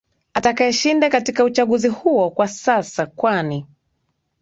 [0.33, 3.65] atakaeshinda katika uchaguzi huo kwa sasa kwani